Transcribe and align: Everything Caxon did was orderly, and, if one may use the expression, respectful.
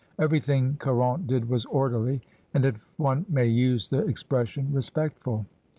Everything 0.17 0.77
Caxon 0.79 1.27
did 1.27 1.47
was 1.47 1.63
orderly, 1.65 2.23
and, 2.55 2.65
if 2.65 2.75
one 2.97 3.23
may 3.29 3.45
use 3.45 3.87
the 3.87 3.99
expression, 4.03 4.73
respectful. 4.73 5.45